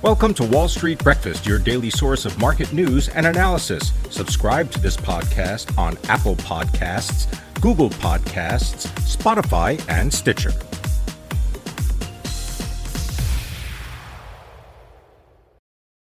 Welcome 0.00 0.32
to 0.34 0.44
Wall 0.44 0.68
Street 0.68 1.02
Breakfast, 1.02 1.44
your 1.44 1.58
daily 1.58 1.90
source 1.90 2.24
of 2.24 2.38
market 2.38 2.72
news 2.72 3.08
and 3.08 3.26
analysis. 3.26 3.92
Subscribe 4.10 4.70
to 4.70 4.78
this 4.78 4.96
podcast 4.96 5.76
on 5.76 5.98
Apple 6.08 6.36
Podcasts, 6.36 7.26
Google 7.60 7.90
Podcasts, 7.90 8.86
Spotify, 9.00 9.84
and 9.88 10.14
Stitcher. 10.14 10.52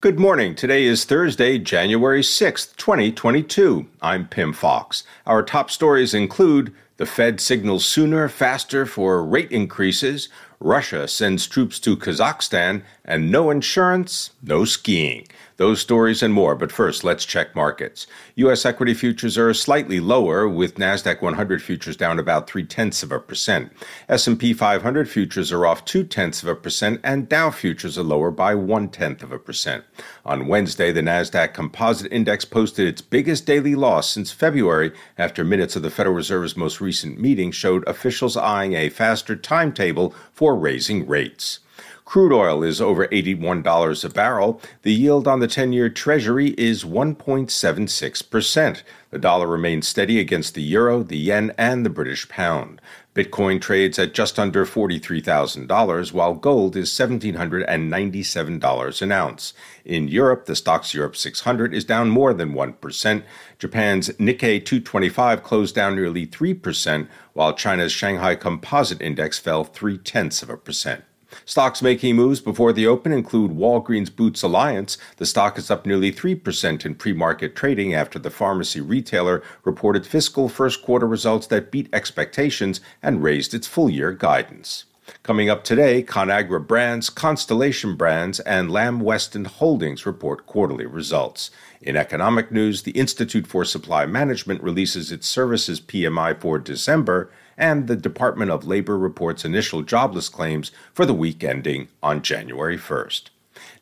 Good 0.00 0.18
morning. 0.18 0.56
Today 0.56 0.86
is 0.86 1.04
Thursday, 1.04 1.56
January 1.60 2.22
6th, 2.22 2.74
2022. 2.74 3.86
I'm 4.02 4.26
Pim 4.26 4.52
Fox. 4.52 5.04
Our 5.24 5.44
top 5.44 5.70
stories 5.70 6.14
include 6.14 6.74
the 6.96 7.06
Fed 7.06 7.40
signals 7.40 7.86
sooner, 7.86 8.28
faster 8.28 8.86
for 8.86 9.24
rate 9.24 9.52
increases, 9.52 10.28
Russia 10.64 11.06
sends 11.06 11.46
troops 11.46 11.78
to 11.80 11.96
Kazakhstan, 11.96 12.82
and 13.04 13.30
no 13.30 13.50
insurance, 13.50 14.30
no 14.42 14.64
skiing. 14.64 15.26
Those 15.56 15.80
stories 15.80 16.20
and 16.20 16.34
more, 16.34 16.56
but 16.56 16.72
first 16.72 17.04
let's 17.04 17.24
check 17.24 17.54
markets. 17.54 18.08
U.S. 18.34 18.66
equity 18.66 18.92
futures 18.92 19.38
are 19.38 19.54
slightly 19.54 20.00
lower, 20.00 20.48
with 20.48 20.76
Nasdaq 20.76 21.22
100 21.22 21.62
futures 21.62 21.96
down 21.96 22.18
about 22.18 22.48
three 22.48 22.64
tenths 22.64 23.04
of 23.04 23.12
a 23.12 23.20
percent. 23.20 23.70
S&P 24.08 24.52
500 24.52 25.08
futures 25.08 25.52
are 25.52 25.64
off 25.64 25.84
two 25.84 26.02
tenths 26.02 26.42
of 26.42 26.48
a 26.48 26.56
percent, 26.56 27.00
and 27.04 27.28
Dow 27.28 27.52
futures 27.52 27.96
are 27.96 28.02
lower 28.02 28.32
by 28.32 28.56
one 28.56 28.88
tenth 28.88 29.22
of 29.22 29.30
a 29.30 29.38
percent. 29.38 29.84
On 30.24 30.48
Wednesday, 30.48 30.90
the 30.90 31.02
Nasdaq 31.02 31.54
Composite 31.54 32.10
Index 32.10 32.44
posted 32.44 32.88
its 32.88 33.00
biggest 33.00 33.46
daily 33.46 33.76
loss 33.76 34.10
since 34.10 34.32
February, 34.32 34.90
after 35.16 35.44
minutes 35.44 35.76
of 35.76 35.82
the 35.82 35.90
Federal 35.90 36.16
Reserve's 36.16 36.56
most 36.56 36.80
recent 36.80 37.20
meeting 37.20 37.52
showed 37.52 37.86
officials 37.86 38.36
eyeing 38.36 38.72
a 38.72 38.88
faster 38.88 39.36
timetable 39.36 40.12
for 40.32 40.56
raising 40.56 41.06
rates. 41.06 41.60
Crude 42.04 42.34
oil 42.34 42.62
is 42.62 42.82
over 42.82 43.06
$81 43.08 44.04
a 44.04 44.08
barrel. 44.10 44.60
The 44.82 44.92
yield 44.92 45.26
on 45.26 45.40
the 45.40 45.48
10 45.48 45.72
year 45.72 45.88
Treasury 45.88 46.50
is 46.58 46.84
1.76%. 46.84 48.82
The 49.10 49.18
dollar 49.18 49.46
remains 49.46 49.88
steady 49.88 50.20
against 50.20 50.54
the 50.54 50.62
euro, 50.62 51.02
the 51.02 51.16
yen, 51.16 51.54
and 51.56 51.82
the 51.84 51.90
British 51.90 52.28
pound. 52.28 52.82
Bitcoin 53.14 53.58
trades 53.60 53.98
at 53.98 54.12
just 54.12 54.38
under 54.38 54.66
$43,000, 54.66 56.12
while 56.12 56.34
gold 56.34 56.76
is 56.76 56.90
$1,797 56.90 59.02
an 59.02 59.12
ounce. 59.12 59.54
In 59.84 60.08
Europe, 60.08 60.44
the 60.44 60.52
STOXX 60.52 60.94
Europe 60.94 61.16
600 61.16 61.72
is 61.72 61.86
down 61.86 62.10
more 62.10 62.34
than 62.34 62.52
1%. 62.52 63.22
Japan's 63.58 64.10
Nikkei 64.10 64.62
225 64.62 65.42
closed 65.42 65.74
down 65.74 65.96
nearly 65.96 66.26
3%, 66.26 67.08
while 67.32 67.54
China's 67.54 67.92
Shanghai 67.92 68.34
Composite 68.34 69.00
Index 69.00 69.38
fell 69.38 69.64
three 69.64 69.96
tenths 69.96 70.42
of 70.42 70.50
a 70.50 70.58
percent. 70.58 71.04
Stocks 71.44 71.82
making 71.82 72.16
moves 72.16 72.40
before 72.40 72.72
the 72.72 72.86
open 72.86 73.12
include 73.12 73.52
Walgreens 73.52 74.14
Boots 74.14 74.42
Alliance. 74.42 74.98
The 75.16 75.26
stock 75.26 75.58
is 75.58 75.70
up 75.70 75.86
nearly 75.86 76.12
3% 76.12 76.84
in 76.84 76.94
pre 76.94 77.12
market 77.12 77.56
trading 77.56 77.94
after 77.94 78.18
the 78.18 78.30
pharmacy 78.30 78.80
retailer 78.80 79.42
reported 79.64 80.06
fiscal 80.06 80.48
first 80.48 80.82
quarter 80.82 81.06
results 81.06 81.46
that 81.48 81.70
beat 81.70 81.88
expectations 81.92 82.80
and 83.02 83.22
raised 83.22 83.54
its 83.54 83.66
full 83.66 83.90
year 83.90 84.12
guidance. 84.12 84.84
Coming 85.22 85.50
up 85.50 85.64
today, 85.64 86.02
ConAgra 86.02 86.66
Brands, 86.66 87.10
Constellation 87.10 87.94
Brands, 87.94 88.40
and 88.40 88.70
Lamb 88.70 89.00
Weston 89.00 89.44
Holdings 89.44 90.06
report 90.06 90.46
quarterly 90.46 90.86
results. 90.86 91.50
In 91.82 91.96
economic 91.96 92.50
news, 92.50 92.82
the 92.82 92.92
Institute 92.92 93.46
for 93.46 93.64
Supply 93.64 94.06
Management 94.06 94.62
releases 94.62 95.12
its 95.12 95.26
services 95.26 95.80
PMI 95.80 96.40
for 96.40 96.58
December, 96.58 97.30
and 97.56 97.86
the 97.86 97.96
Department 97.96 98.50
of 98.50 98.66
Labor 98.66 98.98
reports 98.98 99.44
initial 99.44 99.82
jobless 99.82 100.28
claims 100.28 100.70
for 100.92 101.06
the 101.06 101.14
week 101.14 101.44
ending 101.44 101.88
on 102.02 102.22
January 102.22 102.78
1st. 102.78 103.30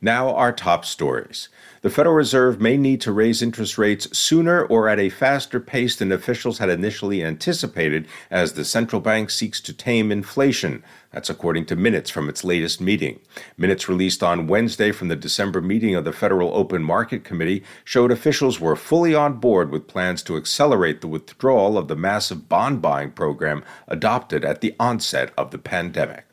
Now, 0.00 0.34
our 0.34 0.52
top 0.52 0.84
stories. 0.84 1.48
The 1.82 1.90
Federal 1.90 2.14
Reserve 2.14 2.60
may 2.60 2.76
need 2.76 3.00
to 3.00 3.10
raise 3.10 3.42
interest 3.42 3.76
rates 3.76 4.16
sooner 4.16 4.64
or 4.64 4.88
at 4.88 5.00
a 5.00 5.08
faster 5.08 5.58
pace 5.58 5.96
than 5.96 6.12
officials 6.12 6.58
had 6.58 6.68
initially 6.68 7.24
anticipated 7.24 8.06
as 8.30 8.52
the 8.52 8.64
central 8.64 9.00
bank 9.00 9.30
seeks 9.30 9.60
to 9.62 9.72
tame 9.72 10.12
inflation. 10.12 10.84
That's 11.10 11.28
according 11.28 11.66
to 11.66 11.76
minutes 11.76 12.08
from 12.08 12.28
its 12.28 12.44
latest 12.44 12.80
meeting. 12.80 13.18
Minutes 13.58 13.88
released 13.88 14.22
on 14.22 14.46
Wednesday 14.46 14.92
from 14.92 15.08
the 15.08 15.16
December 15.16 15.60
meeting 15.60 15.96
of 15.96 16.04
the 16.04 16.12
Federal 16.12 16.54
Open 16.54 16.84
Market 16.84 17.24
Committee 17.24 17.64
showed 17.84 18.12
officials 18.12 18.60
were 18.60 18.76
fully 18.76 19.14
on 19.14 19.40
board 19.40 19.70
with 19.70 19.88
plans 19.88 20.22
to 20.22 20.36
accelerate 20.36 21.00
the 21.00 21.08
withdrawal 21.08 21.76
of 21.76 21.88
the 21.88 21.96
massive 21.96 22.48
bond 22.48 22.80
buying 22.80 23.10
program 23.10 23.64
adopted 23.88 24.44
at 24.44 24.60
the 24.60 24.76
onset 24.78 25.32
of 25.36 25.50
the 25.50 25.58
pandemic. 25.58 26.26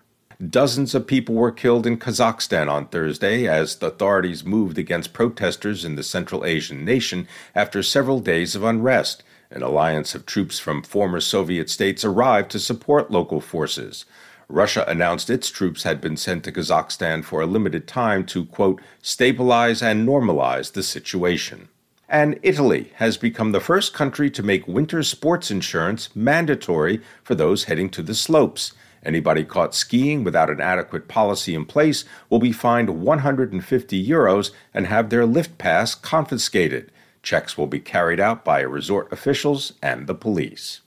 Dozens 0.47 0.95
of 0.95 1.05
people 1.05 1.35
were 1.35 1.51
killed 1.51 1.85
in 1.85 1.97
Kazakhstan 1.97 2.71
on 2.71 2.87
Thursday 2.87 3.45
as 3.45 3.75
the 3.75 3.87
authorities 3.87 4.45
moved 4.45 4.77
against 4.77 5.11
protesters 5.11 5.83
in 5.83 5.95
the 5.95 6.03
Central 6.03 6.45
Asian 6.45 6.85
nation 6.85 7.27
after 7.53 7.83
several 7.83 8.21
days 8.21 8.55
of 8.55 8.63
unrest. 8.63 9.21
An 9.51 9.63
alliance 9.63 10.15
of 10.15 10.25
troops 10.25 10.57
from 10.57 10.81
former 10.81 11.19
Soviet 11.19 11.69
states 11.69 12.05
arrived 12.05 12.51
to 12.51 12.59
support 12.59 13.11
local 13.11 13.41
forces. 13.41 14.05
Russia 14.47 14.85
announced 14.87 15.29
its 15.29 15.49
troops 15.49 15.83
had 15.83 15.99
been 15.99 16.15
sent 16.15 16.45
to 16.45 16.53
Kazakhstan 16.53 17.21
for 17.21 17.41
a 17.41 17.45
limited 17.45 17.85
time 17.85 18.25
to, 18.27 18.45
quote, 18.45 18.79
stabilize 19.01 19.83
and 19.83 20.07
normalize 20.07 20.71
the 20.71 20.83
situation. 20.83 21.67
And 22.07 22.39
Italy 22.43 22.93
has 22.95 23.17
become 23.17 23.51
the 23.51 23.59
first 23.59 23.93
country 23.93 24.31
to 24.31 24.41
make 24.41 24.65
winter 24.69 25.03
sports 25.03 25.51
insurance 25.51 26.15
mandatory 26.15 27.01
for 27.25 27.35
those 27.35 27.65
heading 27.65 27.89
to 27.89 28.01
the 28.01 28.15
slopes. 28.15 28.71
Anybody 29.03 29.43
caught 29.43 29.75
skiing 29.75 30.23
without 30.23 30.49
an 30.49 30.61
adequate 30.61 31.07
policy 31.07 31.55
in 31.55 31.65
place 31.65 32.05
will 32.29 32.39
be 32.39 32.51
fined 32.51 33.01
150 33.01 34.07
euros 34.07 34.51
and 34.73 34.87
have 34.87 35.09
their 35.09 35.25
lift 35.25 35.57
pass 35.57 35.95
confiscated. 35.95 36.91
Checks 37.23 37.57
will 37.57 37.67
be 37.67 37.79
carried 37.79 38.19
out 38.19 38.45
by 38.45 38.61
resort 38.61 39.11
officials 39.11 39.73
and 39.81 40.07
the 40.07 40.15
police. 40.15 40.81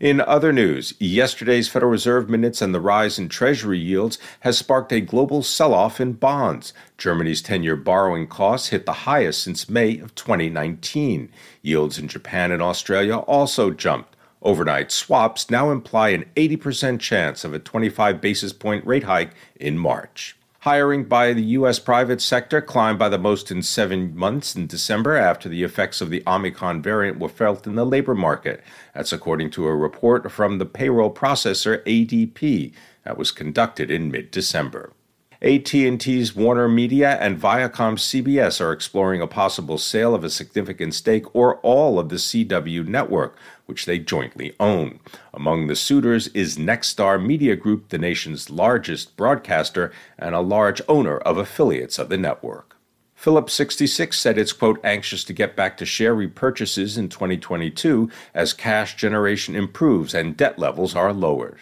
In 0.00 0.20
other 0.20 0.52
news, 0.52 0.94
yesterday's 0.98 1.68
Federal 1.68 1.92
Reserve 1.92 2.28
minutes 2.28 2.60
and 2.60 2.74
the 2.74 2.80
rise 2.80 3.18
in 3.18 3.28
Treasury 3.28 3.78
yields 3.78 4.18
has 4.40 4.58
sparked 4.58 4.92
a 4.92 5.00
global 5.00 5.42
sell 5.42 5.72
off 5.72 6.00
in 6.00 6.14
bonds. 6.14 6.72
Germany's 6.98 7.40
10 7.40 7.62
year 7.62 7.76
borrowing 7.76 8.26
costs 8.26 8.68
hit 8.68 8.86
the 8.86 8.92
highest 8.92 9.42
since 9.42 9.70
May 9.70 9.98
of 10.00 10.14
2019. 10.16 11.30
Yields 11.62 11.98
in 11.98 12.08
Japan 12.08 12.50
and 12.50 12.60
Australia 12.60 13.18
also 13.18 13.70
jumped. 13.70 14.13
Overnight 14.44 14.92
swaps 14.92 15.50
now 15.50 15.70
imply 15.70 16.10
an 16.10 16.26
80% 16.36 17.00
chance 17.00 17.44
of 17.44 17.54
a 17.54 17.58
25 17.58 18.20
basis 18.20 18.52
point 18.52 18.86
rate 18.86 19.04
hike 19.04 19.32
in 19.58 19.78
March. 19.78 20.36
Hiring 20.60 21.04
by 21.04 21.32
the 21.32 21.42
U.S. 21.42 21.78
private 21.78 22.20
sector 22.20 22.60
climbed 22.60 22.98
by 22.98 23.08
the 23.08 23.18
most 23.18 23.50
in 23.50 23.62
seven 23.62 24.14
months 24.14 24.54
in 24.54 24.66
December 24.66 25.16
after 25.16 25.48
the 25.48 25.62
effects 25.62 26.02
of 26.02 26.10
the 26.10 26.22
Omicron 26.26 26.82
variant 26.82 27.18
were 27.18 27.28
felt 27.28 27.66
in 27.66 27.74
the 27.74 27.86
labor 27.86 28.14
market. 28.14 28.62
That's 28.94 29.14
according 29.14 29.50
to 29.52 29.66
a 29.66 29.74
report 29.74 30.30
from 30.30 30.58
the 30.58 30.66
payroll 30.66 31.12
processor 31.12 31.82
ADP 31.84 32.74
that 33.04 33.16
was 33.16 33.30
conducted 33.30 33.90
in 33.90 34.10
mid 34.10 34.30
December. 34.30 34.92
AT&T's 35.44 36.34
Warner 36.34 36.68
Media 36.70 37.18
and 37.20 37.38
Viacom 37.38 37.98
CBS 37.98 38.62
are 38.62 38.72
exploring 38.72 39.20
a 39.20 39.26
possible 39.26 39.76
sale 39.76 40.14
of 40.14 40.24
a 40.24 40.30
significant 40.30 40.94
stake 40.94 41.26
or 41.34 41.56
all 41.56 41.98
of 41.98 42.08
the 42.08 42.16
CW 42.16 42.86
network, 42.86 43.36
which 43.66 43.84
they 43.84 43.98
jointly 43.98 44.54
own. 44.58 45.00
Among 45.34 45.66
the 45.66 45.76
suitors 45.76 46.28
is 46.28 46.56
Nexstar 46.56 47.22
Media 47.22 47.56
Group, 47.56 47.90
the 47.90 47.98
nation's 47.98 48.48
largest 48.48 49.18
broadcaster 49.18 49.92
and 50.18 50.34
a 50.34 50.40
large 50.40 50.80
owner 50.88 51.18
of 51.18 51.36
affiliates 51.36 51.98
of 51.98 52.08
the 52.08 52.16
network. 52.16 52.74
Phillips 53.14 53.52
66 53.52 54.18
said 54.18 54.38
it's, 54.38 54.54
quote, 54.54 54.80
anxious 54.82 55.24
to 55.24 55.34
get 55.34 55.54
back 55.54 55.76
to 55.76 55.84
share 55.84 56.14
repurchases 56.14 56.96
in 56.96 57.10
2022 57.10 58.10
as 58.32 58.54
cash 58.54 58.96
generation 58.96 59.54
improves 59.54 60.14
and 60.14 60.38
debt 60.38 60.58
levels 60.58 60.96
are 60.96 61.12
lowered. 61.12 61.58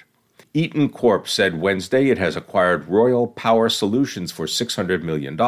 Eaton 0.55 0.91
Corp 0.91 1.27
said 1.27 1.63
Wednesday 1.63 2.11
it 2.11 2.19
has 2.19 2.37
acquired 2.37 2.87
Royal 2.87 3.27
Power 3.27 3.71
Solutions 3.71 4.31
for 4.31 4.45
$600 4.45 5.03
million 5.03 5.41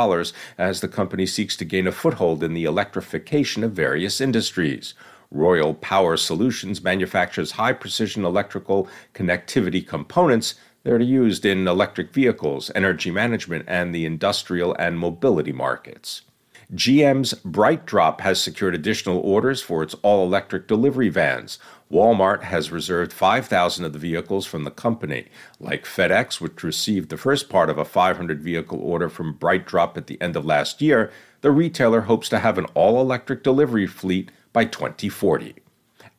as 0.57 0.81
the 0.81 0.89
company 0.89 1.27
seeks 1.27 1.59
to 1.59 1.67
gain 1.67 1.87
a 1.87 1.93
foothold 1.93 2.43
in 2.43 2.55
the 2.55 2.65
electrification 2.65 3.63
of 3.63 3.73
various 3.73 4.19
industries. 4.19 4.95
Royal 5.31 5.75
Power 5.75 6.17
Solutions 6.17 6.83
manufactures 6.83 7.51
high 7.51 7.75
precision 7.75 8.25
electrical 8.25 8.89
connectivity 9.13 9.87
components 9.87 10.55
that 10.85 10.95
are 10.95 11.03
used 11.03 11.45
in 11.45 11.69
electric 11.69 12.11
vehicles, 12.15 12.71
energy 12.75 13.11
management, 13.11 13.67
and 13.69 13.95
the 13.95 14.07
industrial 14.07 14.75
and 14.79 14.99
mobility 14.99 15.53
markets. 15.53 16.23
GM's 16.75 17.35
BrightDrop 17.45 18.21
has 18.23 18.41
secured 18.41 18.75
additional 18.75 19.19
orders 19.19 19.63
for 19.63 19.85
its 19.85 19.95
all 20.03 20.27
electric 20.27 20.67
delivery 20.67 21.09
vans. 21.09 21.61
Walmart 21.89 22.43
has 22.43 22.73
reserved 22.73 23.13
5,000 23.13 23.85
of 23.85 23.93
the 23.93 23.99
vehicles 23.99 24.45
from 24.45 24.65
the 24.65 24.73
company. 24.73 25.29
Like 25.61 25.85
FedEx, 25.85 26.41
which 26.41 26.65
received 26.65 27.11
the 27.11 27.17
first 27.17 27.49
part 27.49 27.71
of 27.71 27.79
a 27.79 27.85
500 27.85 28.43
vehicle 28.43 28.81
order 28.81 29.09
from 29.09 29.39
BrightDrop 29.39 29.97
at 29.97 30.09
the 30.09 30.21
end 30.21 30.35
of 30.35 30.45
last 30.45 30.83
year, 30.83 31.13
the 31.43 31.53
retailer 31.53 32.03
hopes 32.03 32.29
to 32.31 32.41
have 32.41 32.59
an 32.59 32.67
all 32.75 33.01
electric 33.01 33.45
delivery 33.45 33.87
fleet 33.87 34.33
by 34.53 34.65
2040. 34.65 35.55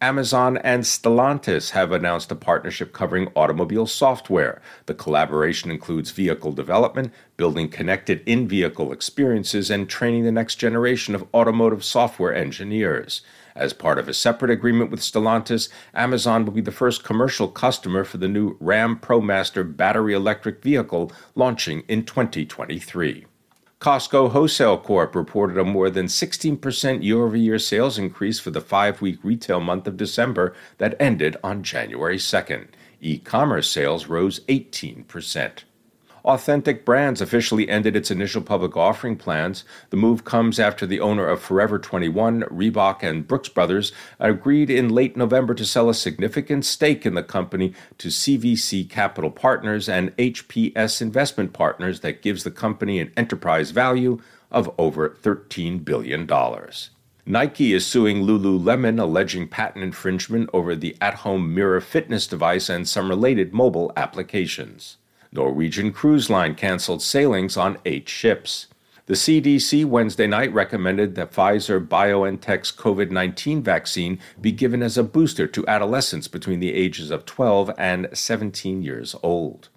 Amazon 0.02 0.58
and 0.58 0.84
Stellantis 0.84 1.70
have 1.70 1.94
announced 1.94 2.30
a 2.30 2.36
partnership 2.36 2.92
covering 2.92 3.32
automobile 3.34 3.88
software. 3.88 4.62
The 4.88 4.94
collaboration 4.94 5.72
includes 5.72 6.12
vehicle 6.12 6.52
development, 6.52 7.14
building 7.38 7.70
connected 7.70 8.22
in 8.26 8.46
vehicle 8.46 8.92
experiences, 8.92 9.72
and 9.72 9.88
training 9.88 10.26
the 10.26 10.34
next 10.34 10.56
generation 10.56 11.16
of 11.16 11.26
automotive 11.34 11.82
software 11.82 12.36
engineers. 12.36 13.22
As 13.56 13.72
part 13.72 13.98
of 13.98 14.10
a 14.10 14.14
separate 14.14 14.52
agreement 14.52 14.92
with 14.92 15.00
Stellantis, 15.00 15.70
Amazon 15.94 16.44
will 16.44 16.52
be 16.52 16.60
the 16.60 16.74
first 16.74 17.06
commercial 17.06 17.48
customer 17.48 18.04
for 18.04 18.18
the 18.18 18.28
new 18.28 18.58
Ram 18.60 19.00
ProMaster 19.00 19.78
battery 19.78 20.14
electric 20.14 20.62
vehicle 20.62 21.10
launching 21.36 21.84
in 21.88 22.04
2023. 22.04 23.26
Costco 23.80 24.32
Wholesale 24.32 24.78
Corp 24.78 25.14
reported 25.16 25.58
a 25.58 25.66
more 25.66 25.90
than 25.90 26.06
16% 26.06 27.04
year 27.04 27.24
over 27.24 27.36
year 27.36 27.60
sales 27.60 27.98
increase 27.98 28.40
for 28.40 28.50
the 28.50 28.62
five 28.62 29.02
week 29.02 29.20
retail 29.22 29.60
month 29.60 29.86
of 29.86 29.98
December 29.98 30.56
that 30.78 30.96
ended 31.00 31.36
on 31.44 31.62
January 31.62 32.18
2nd. 32.18 32.70
E 33.02 33.18
commerce 33.18 33.70
sales 33.70 34.08
rose 34.08 34.40
18%. 34.48 35.64
Authentic 36.26 36.86
Brands 36.86 37.22
officially 37.22 37.70
ended 37.70 37.96
its 37.96 38.10
initial 38.10 38.42
public 38.42 38.76
offering 38.76 39.16
plans. 39.16 39.64
The 39.92 39.98
move 39.98 40.26
comes 40.26 40.60
after 40.60 40.88
the 40.88 41.00
owner 41.00 41.28
of 41.28 41.40
Forever 41.40 41.78
21, 41.78 42.42
Reebok, 42.46 43.04
and 43.04 43.28
Brooks 43.28 43.48
Brothers 43.48 43.92
agreed 44.20 44.72
in 44.72 44.90
late 44.90 45.16
November 45.16 45.54
to 45.54 45.64
sell 45.64 45.88
a 45.88 45.94
significant 45.94 46.66
stake 46.66 47.06
in 47.06 47.14
the 47.14 47.22
company 47.22 47.76
to 48.00 48.08
CVC 48.08 48.90
Capital 48.90 49.30
Partners 49.30 49.88
and 49.88 50.18
HPS 50.18 51.00
Investment 51.00 51.54
Partners 51.54 52.00
that 52.00 52.24
gives 52.24 52.44
the 52.44 52.50
company 52.50 53.00
an 53.00 53.14
enterprise 53.16 53.70
value 53.70 54.20
of 54.50 54.74
over 54.80 55.10
$13 55.10 55.86
billion. 55.86 56.28
Nike 57.28 57.74
is 57.74 57.86
suing 57.86 58.24
Lululemon, 58.24 59.00
alleging 59.00 59.48
patent 59.48 59.84
infringement 59.84 60.50
over 60.54 60.76
the 60.76 60.98
at 61.00 61.14
home 61.14 61.54
mirror 61.54 61.82
fitness 61.82 62.26
device 62.26 62.68
and 62.68 62.88
some 62.88 63.10
related 63.10 63.54
mobile 63.54 63.94
applications. 63.96 64.98
Norwegian 65.36 65.92
Cruise 65.92 66.30
Line 66.30 66.56
canceled 66.56 67.02
sailings 67.02 67.58
on 67.58 67.78
eight 67.86 68.10
ships. 68.10 68.68
The 69.08 69.14
CDC 69.14 69.86
Wednesday 69.86 70.26
night 70.26 70.52
recommended 70.52 71.14
that 71.14 71.32
Pfizer 71.32 71.86
BioNTech's 71.86 72.72
COVID 72.72 73.12
19 73.12 73.62
vaccine 73.62 74.20
be 74.42 74.52
given 74.52 74.82
as 74.82 74.98
a 74.98 75.04
booster 75.04 75.46
to 75.46 75.68
adolescents 75.68 76.28
between 76.28 76.60
the 76.60 76.74
ages 76.74 77.12
of 77.12 77.26
12 77.26 77.72
and 77.78 78.08
17 78.14 78.82
years 78.82 79.16
old. 79.22 79.70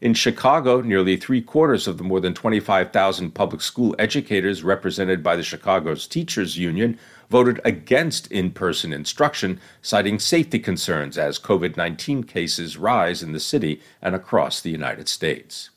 In 0.00 0.14
Chicago, 0.14 0.80
nearly 0.80 1.16
three 1.16 1.42
quarters 1.42 1.88
of 1.88 1.98
the 1.98 2.04
more 2.04 2.20
than 2.20 2.32
25,000 2.32 3.32
public 3.32 3.60
school 3.60 3.96
educators 3.98 4.62
represented 4.62 5.22
by 5.22 5.34
the 5.34 5.42
Chicago's 5.42 6.06
Teachers 6.06 6.56
Union 6.56 6.96
voted 7.30 7.60
against 7.64 8.30
in 8.30 8.50
person 8.50 8.92
instruction, 8.92 9.58
citing 9.80 10.18
safety 10.18 10.58
concerns 10.58 11.16
as 11.16 11.38
COVID 11.38 11.76
19 11.76 12.24
cases 12.24 12.76
rise 12.76 13.22
in 13.22 13.32
the 13.32 13.40
city 13.40 13.80
and 14.02 14.14
across 14.14 14.60
the 14.60 14.70
United 14.70 15.08
States. 15.08 15.70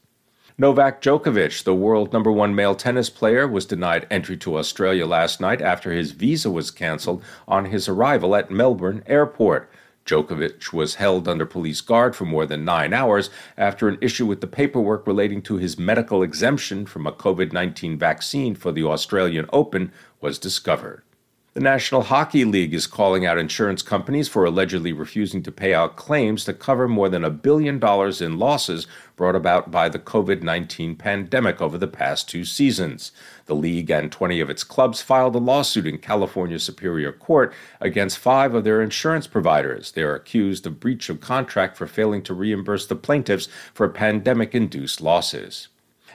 Novak 0.58 1.02
Djokovic, 1.02 1.64
the 1.64 1.74
world 1.74 2.14
number 2.14 2.32
one 2.32 2.54
male 2.54 2.76
tennis 2.76 3.10
player, 3.10 3.48
was 3.48 3.66
denied 3.66 4.06
entry 4.12 4.38
to 4.38 4.58
Australia 4.58 5.06
last 5.08 5.42
night 5.42 5.62
after 5.62 5.92
his 5.92 6.12
visa 6.12 6.52
was 6.52 6.70
cancelled 6.70 7.24
on 7.48 7.66
his 7.66 7.88
arrival 7.88 8.36
at 8.36 8.52
Melbourne 8.52 9.04
Airport. 9.08 9.70
Djokovic 10.06 10.74
was 10.74 10.96
held 10.96 11.28
under 11.28 11.46
police 11.46 11.82
guard 11.82 12.16
for 12.16 12.26
more 12.26 12.46
than 12.46 12.66
nine 12.66 12.94
hours 12.94 13.30
after 13.58 13.88
an 13.88 13.98
issue 14.02 14.26
with 14.26 14.42
the 14.42 14.48
paperwork 14.48 15.08
relating 15.08 15.42
to 15.44 15.58
his 15.58 15.80
medical 15.80 16.22
exemption 16.22 16.86
from 16.86 17.08
a 17.08 17.12
COVID 17.12 17.54
19 17.54 17.98
vaccine 17.98 18.54
for 18.54 18.72
the 18.72 18.84
Australian 18.84 19.48
Open 19.54 19.92
was 20.20 20.38
discovered. 20.38 21.04
The 21.54 21.60
National 21.60 22.02
Hockey 22.02 22.46
League 22.46 22.74
is 22.74 22.88
calling 22.88 23.28
out 23.28 23.38
insurance 23.38 23.84
companies 23.84 24.28
for 24.28 24.44
allegedly 24.44 24.92
refusing 24.92 25.44
to 25.44 25.52
pay 25.52 25.72
out 25.72 25.96
claims 25.96 26.46
to 26.46 26.54
cover 26.54 26.88
more 26.88 27.10
than 27.10 27.24
a 27.24 27.30
billion 27.30 27.78
dollars 27.78 28.22
in 28.22 28.40
losses 28.40 28.88
brought 29.16 29.36
about 29.36 29.70
by 29.70 29.88
the 29.88 30.00
COVID 30.00 30.42
19 30.42 30.96
pandemic 30.96 31.62
over 31.62 31.78
the 31.78 31.86
past 31.86 32.28
two 32.28 32.44
seasons. 32.44 33.12
The 33.46 33.54
league 33.54 33.92
and 33.92 34.12
20 34.12 34.40
of 34.40 34.50
its 34.50 34.64
clubs 34.64 35.04
filed 35.04 35.36
a 35.36 35.38
lawsuit 35.38 35.86
in 35.86 36.00
California 36.00 36.58
Superior 36.58 37.12
Court 37.12 37.54
against 37.80 38.18
five 38.18 38.56
of 38.56 38.64
their 38.64 38.82
insurance 38.82 39.28
providers. 39.28 39.92
They 39.92 40.02
are 40.02 40.16
accused 40.16 40.66
of 40.66 40.80
breach 40.80 41.08
of 41.08 41.22
contract 41.22 41.78
for 41.78 41.86
failing 41.86 42.24
to 42.24 42.34
reimburse 42.34 42.88
the 42.88 42.96
plaintiffs 42.96 43.48
for 43.76 43.88
pandemic 43.90 44.56
induced 44.56 45.02
losses. 45.02 45.68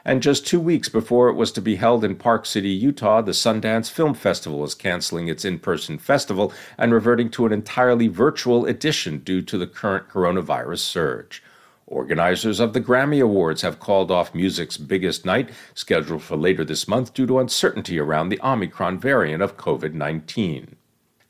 And 0.04 0.22
just 0.22 0.46
two 0.46 0.60
weeks 0.60 0.88
before 0.88 1.28
it 1.28 1.34
was 1.34 1.52
to 1.52 1.60
be 1.60 1.76
held 1.76 2.04
in 2.04 2.16
Park 2.16 2.46
City, 2.46 2.70
Utah, 2.70 3.20
the 3.20 3.32
Sundance 3.32 3.90
Film 3.90 4.14
Festival 4.14 4.64
is 4.64 4.74
canceling 4.74 5.28
its 5.28 5.44
in 5.44 5.58
person 5.58 5.98
festival 5.98 6.52
and 6.76 6.92
reverting 6.92 7.30
to 7.30 7.46
an 7.46 7.52
entirely 7.52 8.08
virtual 8.08 8.66
edition 8.66 9.18
due 9.18 9.42
to 9.42 9.58
the 9.58 9.66
current 9.66 10.08
coronavirus 10.08 10.78
surge. 10.78 11.42
Organizers 11.86 12.60
of 12.60 12.74
the 12.74 12.80
Grammy 12.80 13.22
Awards 13.22 13.62
have 13.62 13.80
called 13.80 14.10
off 14.10 14.34
music's 14.34 14.76
biggest 14.76 15.24
night, 15.24 15.50
scheduled 15.74 16.22
for 16.22 16.36
later 16.36 16.64
this 16.64 16.86
month 16.86 17.14
due 17.14 17.26
to 17.26 17.38
uncertainty 17.38 17.98
around 17.98 18.28
the 18.28 18.40
Omicron 18.42 18.98
variant 18.98 19.42
of 19.42 19.56
COVID 19.56 19.94
19. 19.94 20.76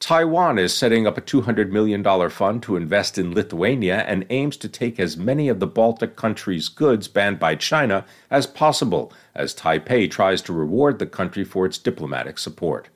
Taiwan 0.01 0.61
is 0.61 0.73
setting 0.73 1.09
up 1.09 1.19
a 1.19 1.21
$200 1.21 1.71
million 1.71 2.31
fund 2.31 2.63
to 2.63 2.77
invest 2.77 3.19
in 3.19 3.35
Lithuania 3.35 4.05
and 4.07 4.25
aims 4.31 4.57
to 4.59 4.69
take 4.69 5.01
as 5.01 5.17
many 5.17 5.49
of 5.49 5.59
the 5.59 5.67
Baltic 5.67 6.15
countries' 6.15 6.69
goods 6.69 7.09
banned 7.09 7.41
by 7.41 7.57
China 7.57 8.05
as 8.31 8.47
possible, 8.47 9.13
as 9.35 9.55
Taipei 9.55 10.09
tries 10.09 10.41
to 10.43 10.53
reward 10.53 11.01
the 11.01 11.07
country 11.07 11.43
for 11.43 11.67
its 11.67 11.79
diplomatic 11.79 12.39
support. 12.39 12.89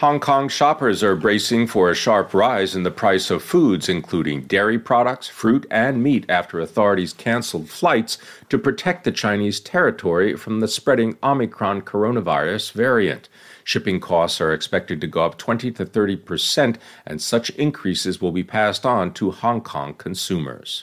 Hong 0.00 0.18
Kong 0.18 0.48
shoppers 0.48 1.04
are 1.04 1.14
bracing 1.14 1.68
for 1.68 1.88
a 1.88 1.94
sharp 1.94 2.34
rise 2.34 2.74
in 2.74 2.82
the 2.82 2.90
price 2.90 3.30
of 3.30 3.44
foods, 3.44 3.88
including 3.88 4.44
dairy 4.44 4.78
products, 4.78 5.28
fruit, 5.28 5.66
and 5.70 6.02
meat, 6.02 6.24
after 6.28 6.58
authorities 6.58 7.12
canceled 7.12 7.68
flights 7.68 8.18
to 8.48 8.58
protect 8.58 9.04
the 9.04 9.12
Chinese 9.12 9.60
territory 9.60 10.34
from 10.36 10.60
the 10.60 10.68
spreading 10.68 11.16
Omicron 11.22 11.82
coronavirus 11.82 12.72
variant. 12.72 13.28
Shipping 13.70 14.00
costs 14.00 14.40
are 14.40 14.52
expected 14.52 15.00
to 15.00 15.06
go 15.06 15.24
up 15.24 15.38
20 15.38 15.70
to 15.70 15.86
30 15.86 16.16
percent, 16.16 16.76
and 17.06 17.22
such 17.22 17.50
increases 17.50 18.20
will 18.20 18.32
be 18.32 18.42
passed 18.42 18.84
on 18.84 19.14
to 19.14 19.30
Hong 19.30 19.60
Kong 19.60 19.94
consumers. 19.94 20.82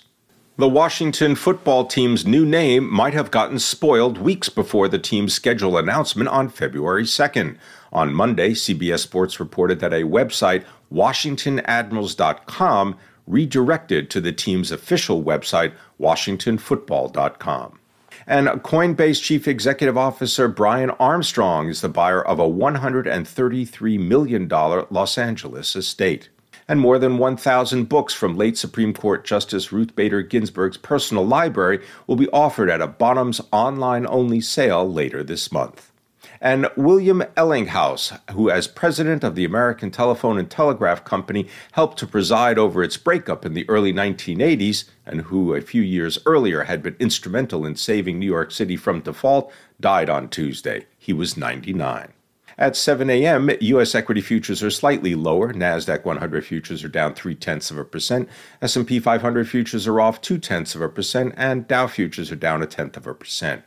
The 0.56 0.70
Washington 0.70 1.36
football 1.36 1.84
team's 1.84 2.26
new 2.26 2.46
name 2.46 2.90
might 2.90 3.14
have 3.14 3.30
gotten 3.30 3.60
spoiled 3.60 4.18
weeks 4.18 4.48
before 4.48 4.88
the 4.88 5.00
team's 5.00 5.34
schedule 5.34 5.78
announcement 5.78 6.30
on 6.30 6.48
February 6.48 7.04
2nd. 7.04 7.58
On 7.92 8.14
Monday, 8.14 8.52
CBS 8.52 9.00
Sports 9.00 9.38
reported 9.38 9.82
that 9.82 9.92
a 9.92 10.04
website, 10.04 10.64
WashingtonAdmirals.com, 10.94 12.96
redirected 13.28 14.10
to 14.12 14.22
the 14.22 14.32
team's 14.32 14.72
official 14.72 15.22
website, 15.22 15.74
WashingtonFootball.com. 16.00 17.80
And 18.26 18.48
Coinbase 18.48 19.22
Chief 19.22 19.48
Executive 19.48 19.98
Officer 19.98 20.48
Brian 20.48 20.90
Armstrong 20.92 21.70
is 21.70 21.82
the 21.82 21.90
buyer 21.90 22.22
of 22.26 22.40
a 22.40 22.48
$133 22.48 24.00
million 24.00 24.48
Los 24.48 25.18
Angeles 25.18 25.76
estate. 25.76 26.30
And 26.68 26.80
more 26.80 27.00
than 27.00 27.18
1,000 27.18 27.88
books 27.88 28.14
from 28.14 28.36
late 28.36 28.58
Supreme 28.58 28.94
Court 28.94 29.24
Justice 29.24 29.72
Ruth 29.72 29.96
Bader 29.96 30.22
Ginsburg's 30.22 30.78
personal 30.78 31.26
library 31.26 31.80
will 32.08 32.18
be 32.18 32.30
offered 32.30 32.70
at 32.70 32.82
a 32.82 32.88
Bonhams 32.88 33.46
online 33.52 34.06
only 34.08 34.42
sale 34.42 34.92
later 34.92 35.24
this 35.24 35.52
month 35.52 35.92
and 36.42 36.70
William 36.76 37.22
Ellinghaus, 37.36 38.20
who, 38.32 38.50
as 38.50 38.68
president 38.68 39.24
of 39.24 39.36
the 39.36 39.46
American 39.46 39.92
Telephone 39.92 40.38
and 40.38 40.50
Telegraph 40.50 41.04
Company, 41.04 41.48
helped 41.74 41.98
to 42.00 42.08
preside 42.08 42.58
over 42.58 42.84
its 42.84 42.98
breakup 42.98 43.46
in 43.46 43.54
the 43.54 43.68
early 43.70 43.94
1980s, 43.94 44.86
and 45.06 45.22
who 45.22 45.54
a 45.54 45.62
few 45.62 45.82
years 45.82 46.20
earlier 46.26 46.64
had 46.64 46.84
been 46.84 46.96
instrumental 47.00 47.66
in 47.66 47.76
saving 47.76 48.20
New 48.20 48.26
York 48.26 48.52
City 48.52 48.76
from 48.76 49.02
default, 49.02 49.52
died 49.80 50.10
on 50.10 50.30
Tuesday. 50.30 50.86
He 50.98 51.14
was 51.14 51.38
99. 51.38 52.14
At 52.60 52.76
7 52.76 53.08
a.m., 53.12 53.52
U.S. 53.62 53.94
equity 53.94 54.20
futures 54.20 54.64
are 54.64 54.72
slightly 54.72 55.14
lower. 55.14 55.54
Nasdaq 55.54 56.06
100 56.06 56.44
futures 56.44 56.84
are 56.84 56.90
down 56.90 57.14
three 57.14 57.36
tenths 57.36 57.70
of 57.70 57.78
a 57.78 57.86
percent. 57.86 58.28
S&P 58.64 59.00
500 59.00 59.48
futures 59.48 59.86
are 59.86 60.02
off 60.02 60.22
two 60.22 60.40
tenths 60.40 60.74
of 60.74 60.82
a 60.82 60.90
percent, 60.90 61.36
and 61.38 61.68
Dow 61.68 61.86
futures 61.86 62.32
are 62.32 62.36
down 62.36 62.64
a 62.64 62.66
tenth 62.66 62.98
of 62.98 63.06
a 63.06 63.14
percent. 63.14 63.64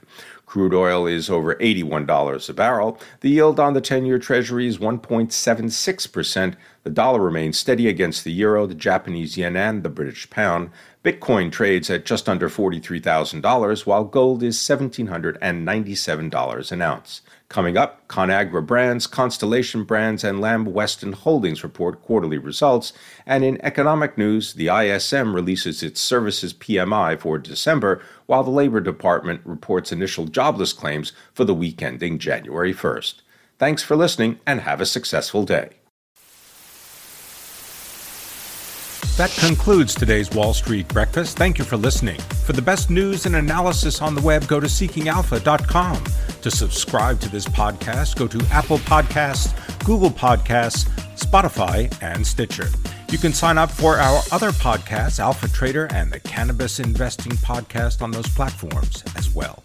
Crude 0.51 0.75
oil 0.75 1.07
is 1.07 1.31
over 1.31 1.55
$81 1.55 2.49
a 2.49 2.53
barrel. 2.53 2.99
The 3.21 3.31
yield 3.31 3.61
on 3.61 3.75
the 3.75 3.81
10 3.81 4.05
year 4.05 4.19
Treasury 4.19 4.67
is 4.67 4.79
1.76%. 4.79 6.57
The 6.83 6.91
dollar 6.91 7.21
remains 7.21 7.59
steady 7.59 7.89
against 7.89 8.25
the 8.25 8.33
euro, 8.33 8.67
the 8.67 8.75
Japanese 8.75 9.37
yen, 9.37 9.55
and 9.55 9.83
the 9.83 9.91
British 9.91 10.31
pound. 10.31 10.71
Bitcoin 11.05 11.53
trades 11.53 11.91
at 11.91 12.07
just 12.07 12.27
under 12.27 12.49
$43,000, 12.49 13.85
while 13.85 14.05
gold 14.05 14.43
is 14.43 14.57
$1,797 14.57 16.73
an 16.73 16.83
ounce. 16.83 17.21
Coming 17.51 17.77
up, 17.77 18.09
ConAgra 18.09 18.67
Brands, 18.67 19.07
Constellation 19.07 19.85
Brands, 19.85 20.25
and 20.25 20.41
Lamb 20.41 20.65
Weston 20.65 21.13
Holdings 21.13 21.63
report 21.63 22.01
quarterly 22.01 22.39
results. 22.39 22.95
And 23.27 23.45
in 23.45 23.63
economic 23.63 24.17
news, 24.17 24.55
the 24.55 24.69
ISM 24.69 25.35
releases 25.35 25.83
its 25.83 26.01
services 26.01 26.55
PMI 26.55 27.21
for 27.21 27.37
December, 27.37 28.01
while 28.25 28.45
the 28.45 28.51
Labor 28.51 28.81
Department 28.81 29.43
reports 29.45 29.93
initial 29.93 30.25
jobless 30.25 30.73
claims 30.73 31.13
for 31.35 31.45
the 31.45 31.53
week 31.53 31.83
ending 31.83 32.19
January 32.19 32.73
1st. 32.73 33.17
Thanks 33.59 33.83
for 33.83 33.97
listening 33.97 34.41
and 34.47 34.63
have 34.63 34.81
a 34.81 34.87
successful 34.87 35.45
day. 35.45 35.80
That 39.17 39.31
concludes 39.39 39.95
today's 39.95 40.31
Wall 40.31 40.55
Street 40.55 40.89
Breakfast. 40.89 41.37
Thank 41.37 41.59
you 41.59 41.65
for 41.65 41.77
listening. 41.77 42.19
For 42.47 42.55
the 42.55 42.63
best 42.63 42.89
news 42.89 43.27
and 43.27 43.37
analysis 43.37 44.01
on 44.01 44.15
the 44.15 44.23
web, 44.23 44.47
go 44.49 44.61
to 44.61 44.67
seekingalpha.com. 44.67 46.05
To 46.41 46.51
subscribe 46.51 47.21
to 47.21 47.29
this 47.29 47.45
podcast, 47.47 48.17
go 48.17 48.27
to 48.27 48.41
Apple 48.51 48.79
Podcasts, 48.79 49.53
Google 49.85 50.11
Podcasts, 50.11 50.89
Spotify, 51.17 51.95
and 52.03 52.27
Stitcher. 52.27 52.69
You 53.11 53.19
can 53.19 53.35
sign 53.35 53.59
up 53.59 53.71
for 53.71 53.97
our 53.97 54.23
other 54.33 54.53
podcasts, 54.53 55.19
Alpha 55.19 55.49
Trader 55.49 55.87
and 55.93 56.11
the 56.11 56.21
Cannabis 56.21 56.81
Investing 56.81 57.33
Podcast, 57.33 58.01
on 58.01 58.13
those 58.13 58.29
platforms 58.29 59.05
as 59.17 59.35
well. 59.35 59.63